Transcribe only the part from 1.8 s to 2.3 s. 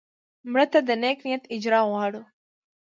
غواړو